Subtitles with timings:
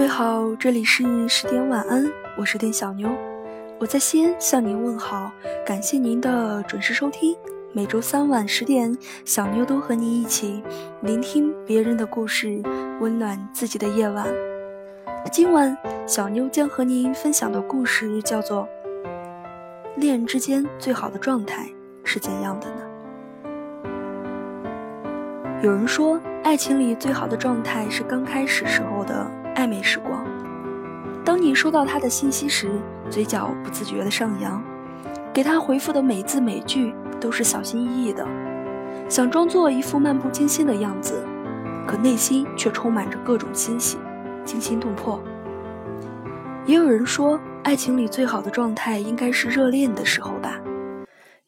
[0.00, 3.10] 位好，这里是十点晚安，我是店小妞，
[3.78, 5.30] 我在西安向您问好，
[5.66, 7.36] 感谢您的准时收听。
[7.74, 10.64] 每周三晚十点，小妞都和您一起
[11.02, 12.62] 聆听别人的故事，
[12.98, 14.26] 温暖自己的夜晚。
[15.30, 15.76] 今晚
[16.06, 18.66] 小妞将和您分享的故事叫做
[20.00, 21.68] 《恋人之间最好的状态
[22.04, 22.82] 是怎样的呢？》
[25.62, 30.24] 有人说，爱情里最好的状态是刚开始时候的暧昧时光。
[31.24, 32.70] 当你收到他的信息时，
[33.08, 34.62] 嘴角不自觉的上扬，
[35.32, 38.26] 给他回复的每字每句都是小心翼翼的，
[39.08, 41.22] 想装作一副漫不经心的样子，
[41.86, 43.98] 可内心却充满着各种欣喜，
[44.44, 45.22] 惊心动魄。
[46.66, 50.58] 也有人说，爱情里最好的状态应该是热恋的时候吧，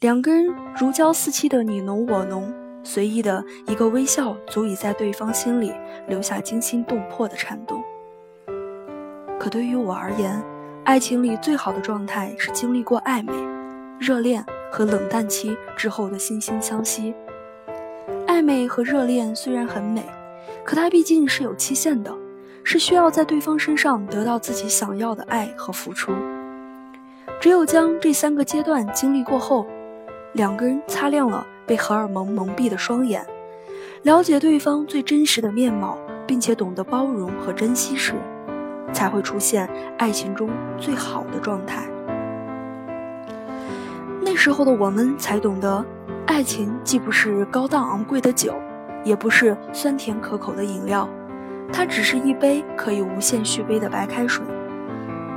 [0.00, 2.52] 两个人如胶似漆的你侬我侬。
[2.84, 5.72] 随意的一个微笑，足以在对方心里
[6.08, 7.80] 留下惊心动魄的颤动。
[9.42, 10.40] 可对于我而言，
[10.84, 13.32] 爱情里最好的状态是经历过暧昧、
[13.98, 17.12] 热恋和冷淡期之后的惺惺相惜。
[18.28, 20.08] 暧昧和热恋虽然很美，
[20.62, 22.14] 可它毕竟是有期限的，
[22.62, 26.12] 是需要在对方身上得到自己想要的爱和付出。
[27.40, 29.66] 只有将这三个阶段经历过后，
[30.34, 31.44] 两个人擦亮了。
[31.66, 33.26] 被荷尔蒙蒙蔽的双眼，
[34.02, 35.98] 了解对方最真实的面貌，
[36.28, 38.14] 并且懂得包容和珍惜时，
[38.92, 41.86] 才会出现爱情中最好的状态。
[44.20, 45.84] 那时候的我们才懂得，
[46.26, 48.54] 爱情既不是高档昂贵的酒，
[49.04, 51.08] 也不是酸甜可口的饮料，
[51.72, 54.44] 它只是一杯可以无限续杯的白开水，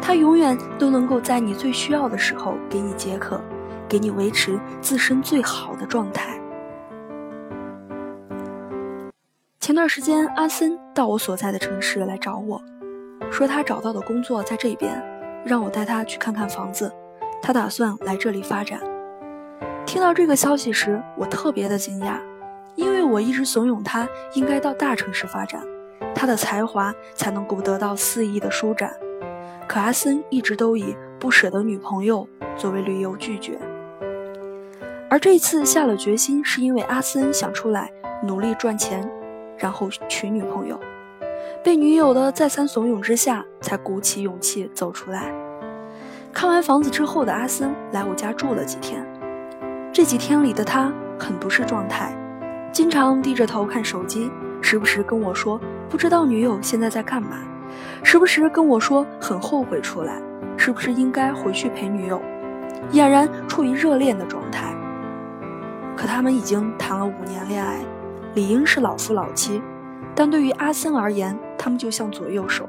[0.00, 3.40] 它永远都能够在你最需要的时候给你解渴。
[3.86, 6.40] 给你维持自身最好的状态。
[9.60, 12.60] 前段时间，阿森到我所在的城市来找我，
[13.34, 15.02] 说他找到的工作在这边，
[15.44, 16.88] 让我带他去看看房子。
[17.42, 18.80] 他打算来这里发展。
[19.84, 22.20] 听到这个消息时，我特别的惊讶，
[22.76, 25.60] 因为我一直怂恿他应该到大城市发展，
[26.14, 28.94] 他的才华才能够得到肆意的舒展。
[29.66, 33.58] 可阿森一直都以不舍得女朋友作为理由拒绝。
[35.10, 37.90] 而这次下了决心，是因为阿森想出来
[38.22, 39.10] 努力赚钱，
[39.58, 40.78] 然后娶女朋友。
[41.62, 45.32] 被女友的再三怂恿之下，才鼓起勇气走出来。
[46.32, 49.06] 看完房子之后的阿森来我家住了几天。
[49.92, 52.12] 这几天里的他很不是状态，
[52.72, 57.38] 经常低着头看手机，时不时跟我说不知道女友现在在干嘛，
[58.02, 60.20] 时不时跟我说很后悔出来，
[60.56, 62.20] 是不是应该回去陪女友，
[62.92, 64.74] 俨然处于热恋的状态。
[65.96, 67.78] 可他们已经谈了五年恋爱，
[68.34, 69.62] 理应是老夫老妻，
[70.14, 72.68] 但对于阿森而言，他们就像左右手，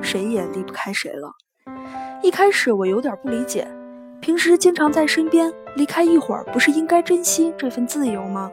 [0.00, 1.30] 谁也离不开谁了。
[2.22, 3.68] 一开始我有点不理解，
[4.20, 8.50] 平时经常在身边，离开一会儿，不是应该珍惜这份自由吗？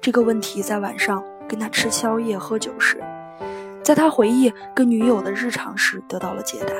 [0.00, 3.02] 这个问题在晚上跟他吃宵夜喝酒时，
[3.82, 6.72] 在他回忆跟女友的日常时得到了解答。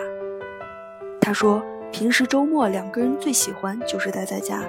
[1.21, 4.63] 他说，平时周末两个人最喜欢就是待在家。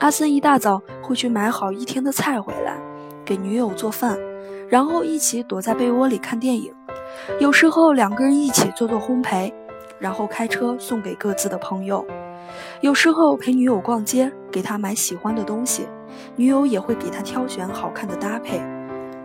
[0.00, 2.78] 阿森一大早会去买好一天的菜回来，
[3.24, 4.18] 给女友做饭，
[4.70, 6.72] 然后一起躲在被窝里看电影。
[7.40, 9.52] 有时候两个人一起做做烘焙，
[9.98, 12.06] 然后开车送给各自的朋友。
[12.80, 15.86] 有时候陪女友逛街，给她买喜欢的东西，
[16.36, 18.62] 女友也会给他挑选好看的搭配。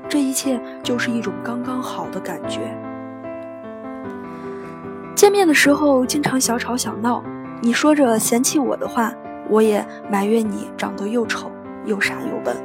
[0.10, 2.60] 这一切就是一种刚刚好的感觉。
[5.16, 7.24] 见面的时候经常小吵小闹，
[7.62, 9.14] 你说着嫌弃我的话。
[9.48, 11.52] 我也埋怨你长得又丑
[11.86, 12.58] 又傻又笨。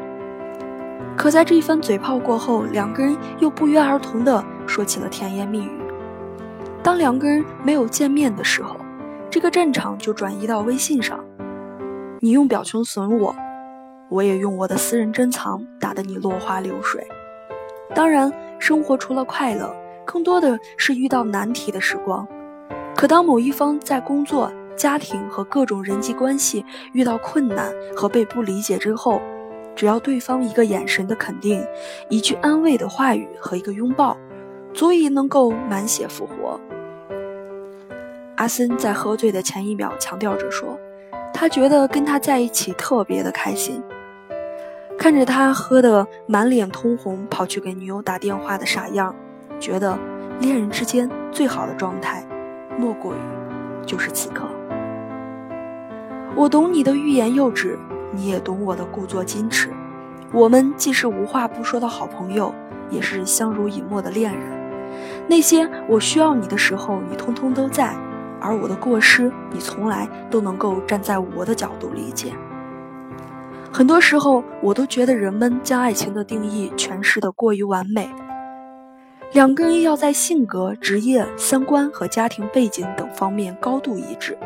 [1.20, 5.70] 可在这一番嘴炮过后，两个人又不约而同地说起了甜言蜜语。
[6.82, 8.75] 当两个人没有见面的时候，
[9.28, 11.22] 这个战场就转移到微信上。
[12.20, 13.37] 你用表情损我，
[14.08, 17.06] 我也用我的私人珍藏打得你落花流水。
[17.94, 19.70] 当然，生活除了快乐，
[20.06, 22.26] 更多的是遇到难题的时光。
[22.96, 26.64] 可当某一方在工作，家庭和各种人际关系
[26.94, 29.20] 遇到困难和被不理解之后，
[29.81, 31.65] 只要对方一个眼神的肯定，
[32.11, 34.15] 一句安慰的话语和一个拥抱，
[34.75, 36.61] 足以能够满血复活。
[38.37, 40.79] 阿森在喝醉的前一秒强调着说
[41.32, 43.82] ：“他觉得跟他在一起特别的开心。”
[45.00, 49.17] 看着他喝得满脸通红，跑去给女友打电话的傻样，
[49.59, 49.99] 觉得
[50.41, 52.23] 恋人之间最好的状态，
[52.77, 54.44] 莫过于就是此刻。
[56.37, 57.79] 我懂你的欲言又止，
[58.12, 59.70] 你也懂我的故作矜持。
[60.32, 62.54] 我们既是无话不说的好朋友，
[62.90, 64.60] 也是相濡以沫的恋人。
[65.28, 67.94] 那些我需要你的时候，你通通都在；
[68.40, 72.32] 而我的过失，你从来都能够站在我的角度理解。
[73.72, 78.10] 很多时候，我都觉得人们将爱情的定义诠释的过于完美。
[79.32, 84.36] 两个人要在性格、职业、三观和家庭背景等方面高度一致，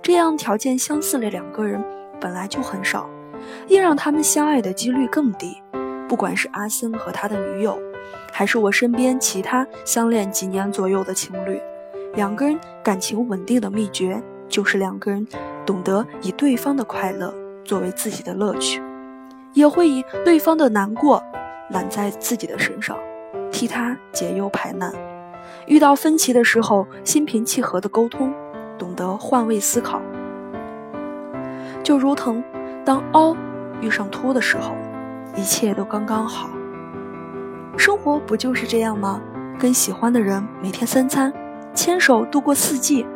[0.00, 1.82] 这样条件相似的两个人
[2.22, 3.10] 本来就很少，
[3.66, 5.60] 硬让他们相爱的几率更低。
[6.08, 7.76] 不管是阿森和他的女友，
[8.32, 11.60] 还是我身边其他相恋几年左右的情侣，
[12.14, 15.26] 两个人感情稳定的秘诀就是两个人
[15.66, 17.34] 懂得以对方的快乐
[17.64, 18.80] 作为自己的乐趣，
[19.54, 21.22] 也会以对方的难过
[21.70, 22.96] 揽在自己的身上。
[23.50, 24.92] 替他解忧排难，
[25.66, 28.32] 遇到分歧的时候，心平气和的沟通，
[28.78, 30.00] 懂得换位思考。
[31.82, 32.42] 就如同
[32.84, 33.36] 当凹
[33.80, 34.74] 遇上凸的时候，
[35.36, 36.48] 一切都刚刚好。
[37.76, 39.20] 生活不就是这样吗？
[39.58, 41.32] 跟喜欢的人每天三餐，
[41.74, 43.06] 牵手度过四季，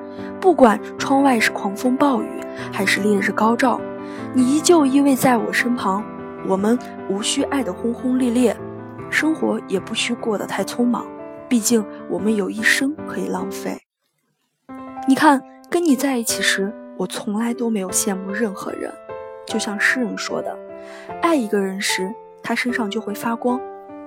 [0.40, 2.28] 不管窗外是狂风暴雨
[2.72, 3.80] 还是烈日高照，
[4.32, 6.04] 你依旧依偎在我身旁。
[6.48, 6.78] 我们
[7.08, 8.56] 无需爱得轰轰烈烈。
[9.10, 11.06] 生活也不需过得太匆忙，
[11.48, 13.80] 毕竟我们有一生可以浪费。
[15.08, 18.92] 你看，跟你在一起时，我从来都没有羡慕任何人。
[19.46, 20.56] 就像诗人说的
[21.22, 22.12] ：“爱一个人时，
[22.42, 23.60] 他身上就会发光。”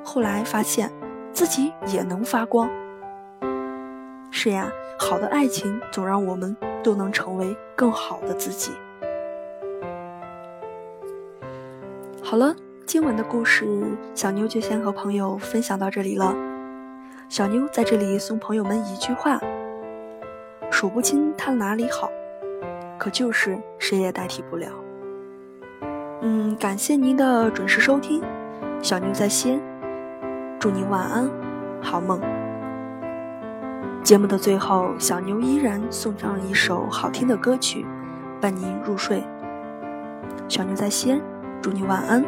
[0.03, 0.91] 后来发现
[1.31, 2.69] 自己也能发光。
[4.31, 8.71] 是呀，好的爱情总让我们都能成为更好的自己。
[12.23, 12.55] 好了。
[12.85, 13.67] 今晚的故事，
[14.15, 16.35] 小妞就先和朋友分享到这里了。
[17.29, 19.39] 小妞在这里送朋友们一句话：
[20.71, 22.09] 数不清他哪里好，
[22.99, 24.67] 可就是谁也代替不了。
[26.21, 28.21] 嗯，感谢您的准时收听，
[28.81, 29.59] 小妞在先，
[30.59, 31.31] 祝您晚安，
[31.81, 32.19] 好梦。
[34.03, 37.85] 节目的最后，小牛依然送上了一首好听的歌曲，
[38.41, 39.23] 伴您入睡。
[40.49, 41.21] 小牛在西安，
[41.61, 42.25] 祝你晚安。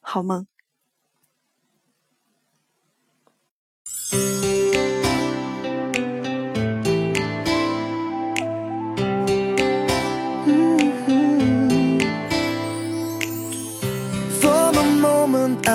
[0.00, 0.46] 好梦。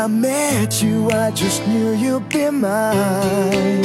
[0.07, 3.83] I met you, I just knew you'd be mine.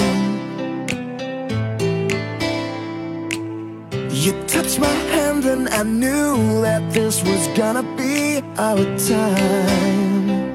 [4.08, 10.54] You touched my hand and I knew that this was gonna be our time.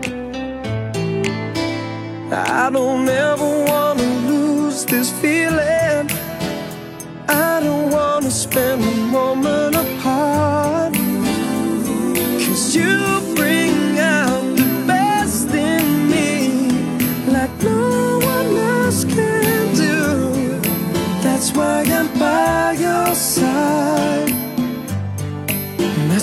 [2.31, 6.07] I don't ever wanna lose this feeling.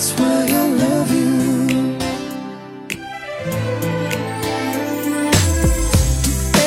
[0.05, 1.97] That's why I love you.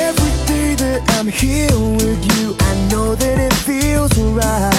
[0.07, 4.78] Every day that I'm here with you, I know that it feels right.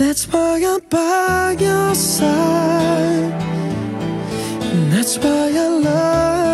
[0.00, 3.34] That's why I'm by your side.
[4.72, 6.49] And that's why I love